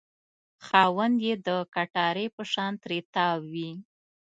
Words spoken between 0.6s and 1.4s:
خاوند یې